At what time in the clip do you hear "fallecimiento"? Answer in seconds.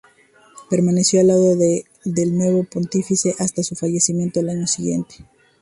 3.75-4.39